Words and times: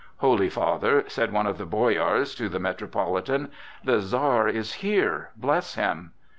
"Holy 0.17 0.49
Father," 0.49 1.03
said 1.07 1.31
one 1.31 1.45
of 1.45 1.59
the 1.59 1.65
boyars 1.67 2.33
to 2.33 2.49
the 2.49 2.57
Metropolitan, 2.57 3.51
"the 3.83 4.01
Czar 4.01 4.47
is 4.47 4.73
here; 4.81 5.29
bless 5.37 5.75
him!" 5.75 6.13